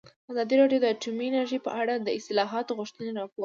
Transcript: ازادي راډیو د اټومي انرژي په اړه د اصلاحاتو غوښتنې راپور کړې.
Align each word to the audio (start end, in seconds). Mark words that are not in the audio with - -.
ازادي 0.31 0.55
راډیو 0.61 0.79
د 0.81 0.85
اټومي 0.93 1.25
انرژي 1.29 1.59
په 1.65 1.71
اړه 1.81 1.93
د 1.97 2.07
اصلاحاتو 2.19 2.77
غوښتنې 2.79 3.11
راپور 3.17 3.29
کړې. 3.35 3.39